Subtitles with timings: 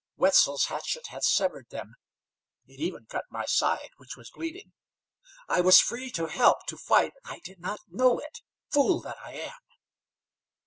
[0.17, 1.93] Wetzel's hatchet had severed them;
[2.65, 4.73] it even cut my side, which was bleeding.
[5.47, 8.41] I was free to help, to fight, and I did not know it.
[8.71, 9.59] Fool that I am!"